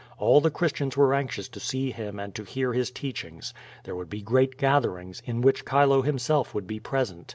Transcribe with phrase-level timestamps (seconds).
[0.17, 3.53] All the Christians were anxious to see him and to hear his teachings.
[3.83, 7.29] There would be great gatherings, in which Chilo himself would be present.